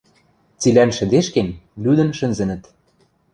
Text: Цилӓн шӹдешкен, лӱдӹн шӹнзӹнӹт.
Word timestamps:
Цилӓн 0.59 0.89
шӹдешкен, 0.97 1.49
лӱдӹн 1.83 2.09
шӹнзӹнӹт. 2.17 2.63